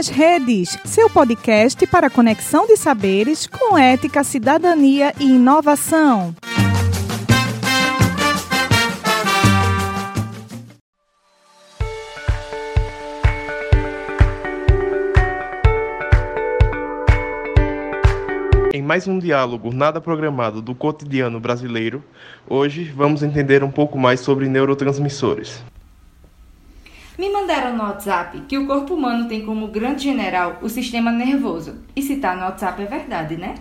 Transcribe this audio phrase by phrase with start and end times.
[0.00, 6.34] nas Redes, seu podcast para conexão de saberes com ética, cidadania e inovação.
[18.72, 22.02] Em mais um diálogo nada programado do cotidiano brasileiro,
[22.48, 25.62] hoje vamos entender um pouco mais sobre neurotransmissores.
[27.20, 31.74] Me mandaram no WhatsApp que o corpo humano tem como grande general o sistema nervoso.
[31.94, 33.56] E se tá no WhatsApp é verdade, né?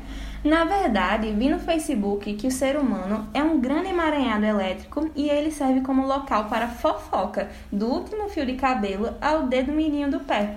[0.46, 5.30] Na verdade, vi no Facebook que o ser humano é um grande emaranhado elétrico e
[5.30, 10.22] ele serve como local para fofoca, do último fio de cabelo ao dedo mirinho do
[10.22, 10.56] pé.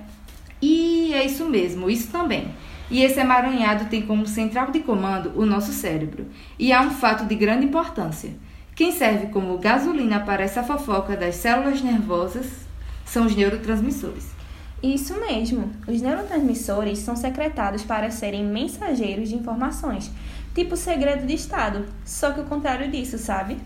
[0.62, 2.54] E é isso mesmo, isso também.
[2.88, 6.26] E esse emaranhado tem como central de comando o nosso cérebro.
[6.56, 8.30] E há um fato de grande importância.
[8.76, 12.61] Quem serve como gasolina para essa fofoca das células nervosas
[13.12, 14.30] são os neurotransmissores.
[14.82, 15.70] Isso mesmo.
[15.86, 20.10] Os neurotransmissores são secretados para serem mensageiros de informações,
[20.54, 23.58] tipo segredo de Estado, só que o contrário disso, sabe?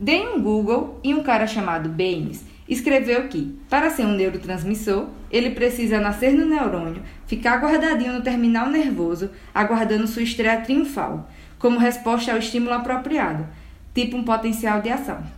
[0.00, 5.50] Dei um Google e um cara chamado Baines escreveu que, para ser um neurotransmissor, ele
[5.50, 12.32] precisa nascer no neurônio, ficar guardadinho no terminal nervoso, aguardando sua estreia triunfal, como resposta
[12.32, 13.46] ao estímulo apropriado,
[13.94, 15.37] tipo um potencial de ação.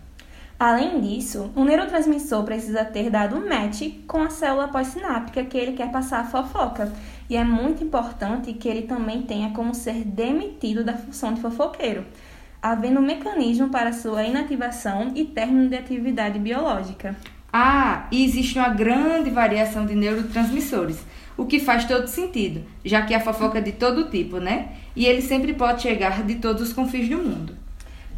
[0.61, 5.73] Além disso, o neurotransmissor precisa ter dado um match com a célula pós-sináptica que ele
[5.73, 6.93] quer passar a fofoca.
[7.31, 12.05] E é muito importante que ele também tenha como ser demitido da função de fofoqueiro,
[12.61, 17.17] havendo um mecanismo para sua inativação e término de atividade biológica.
[17.51, 20.99] Ah, e existe uma grande variação de neurotransmissores,
[21.39, 24.73] o que faz todo sentido, já que a fofoca é de todo tipo, né?
[24.95, 27.57] E ele sempre pode chegar de todos os confins do mundo.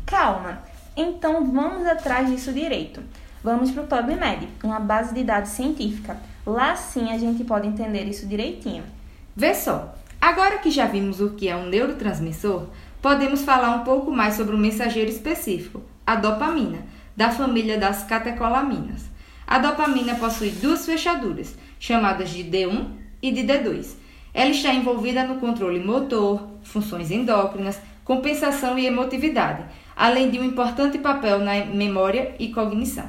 [0.05, 0.72] Calma!
[0.97, 3.03] Então vamos atrás disso direito.
[3.43, 6.17] Vamos para o PubMed, uma base de dados científica.
[6.47, 8.85] Lá sim a gente pode entender isso direitinho.
[9.35, 12.67] Vê só, agora que já vimos o que é um neurotransmissor,
[13.01, 16.85] podemos falar um pouco mais sobre um mensageiro específico, a dopamina,
[17.17, 19.11] da família das catecolaminas.
[19.47, 22.87] A dopamina possui duas fechaduras, chamadas de D1
[23.21, 23.97] e de D2.
[24.35, 29.65] Ela está envolvida no controle motor, funções endócrinas, compensação e emotividade,
[29.97, 33.07] além de um importante papel na memória e cognição.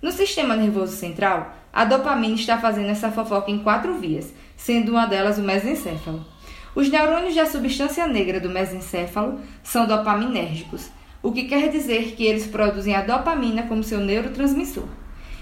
[0.00, 5.06] No sistema nervoso central, a dopamina está fazendo essa fofoca em quatro vias, sendo uma
[5.06, 6.24] delas o mesencéfalo.
[6.74, 10.90] Os neurônios da substância negra do mesencéfalo são dopaminérgicos,
[11.22, 14.84] o que quer dizer que eles produzem a dopamina como seu neurotransmissor.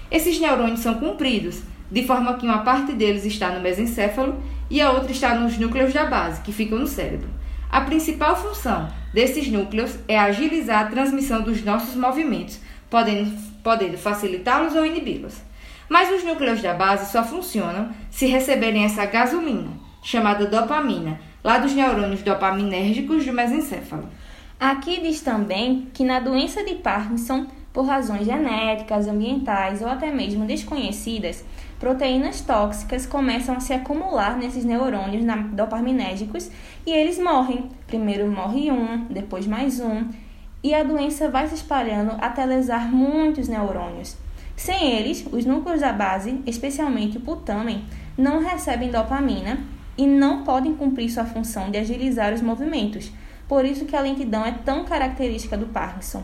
[0.09, 1.61] Esses neurônios são compridos,
[1.91, 5.93] de forma que uma parte deles está no mesencéfalo e a outra está nos núcleos
[5.93, 7.27] da base, que ficam no cérebro.
[7.73, 14.75] A principal função desses núcleos é agilizar a transmissão dos nossos movimentos, podendo, podendo facilitá-los
[14.75, 15.41] ou inibi-los.
[15.89, 19.71] Mas os núcleos da base só funcionam se receberem essa gasolina,
[20.03, 24.07] chamada dopamina, lá dos neurônios dopaminérgicos do mesencéfalo.
[24.59, 30.45] Aqui diz também que na doença de Parkinson, por razões genéticas, ambientais ou até mesmo
[30.45, 31.43] desconhecidas,
[31.83, 35.21] proteínas tóxicas começam a se acumular nesses neurônios
[35.51, 36.49] dopaminérgicos
[36.85, 37.69] e eles morrem.
[37.85, 40.07] Primeiro morre um, depois mais um,
[40.63, 44.15] e a doença vai se espalhando até lesar muitos neurônios.
[44.55, 47.83] Sem eles, os núcleos da base, especialmente o putamen,
[48.17, 49.59] não recebem dopamina
[49.97, 53.11] e não podem cumprir sua função de agilizar os movimentos.
[53.45, 56.23] Por isso que a lentidão é tão característica do Parkinson.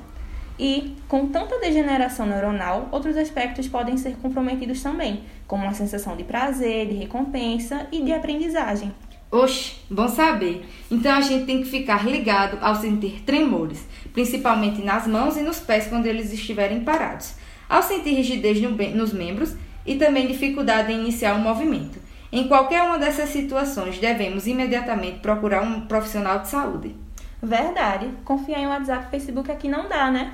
[0.59, 6.25] E, com tanta degeneração neuronal, outros aspectos podem ser comprometidos também, como a sensação de
[6.25, 8.91] prazer, de recompensa e de aprendizagem.
[9.31, 10.65] Oxe, bom saber.
[10.91, 15.59] Então a gente tem que ficar ligado ao sentir tremores, principalmente nas mãos e nos
[15.59, 17.35] pés quando eles estiverem parados,
[17.69, 18.59] ao sentir rigidez
[18.93, 19.55] nos membros
[19.85, 21.99] e também dificuldade em iniciar um movimento.
[22.31, 26.95] Em qualquer uma dessas situações, devemos imediatamente procurar um profissional de saúde.
[27.41, 28.09] Verdade.
[28.25, 30.33] Confiar em WhatsApp e Facebook aqui não dá, né?